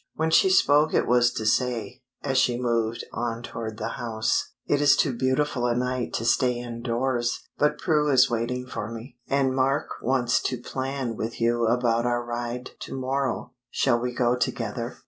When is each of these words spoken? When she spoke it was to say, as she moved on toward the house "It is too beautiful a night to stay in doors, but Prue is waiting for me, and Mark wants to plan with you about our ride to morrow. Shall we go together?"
When 0.15 0.31
she 0.31 0.49
spoke 0.49 0.95
it 0.95 1.05
was 1.05 1.31
to 1.33 1.45
say, 1.45 2.01
as 2.23 2.39
she 2.39 2.59
moved 2.59 3.05
on 3.13 3.43
toward 3.43 3.77
the 3.77 3.89
house 4.01 4.53
"It 4.65 4.81
is 4.81 4.95
too 4.95 5.15
beautiful 5.15 5.67
a 5.67 5.75
night 5.75 6.11
to 6.13 6.25
stay 6.25 6.57
in 6.57 6.81
doors, 6.81 7.47
but 7.59 7.77
Prue 7.77 8.09
is 8.09 8.27
waiting 8.27 8.65
for 8.65 8.89
me, 8.91 9.19
and 9.27 9.55
Mark 9.55 10.01
wants 10.01 10.41
to 10.41 10.57
plan 10.59 11.15
with 11.17 11.39
you 11.39 11.67
about 11.67 12.07
our 12.07 12.25
ride 12.25 12.71
to 12.79 12.99
morrow. 12.99 13.53
Shall 13.69 13.99
we 13.99 14.11
go 14.11 14.35
together?" 14.35 14.97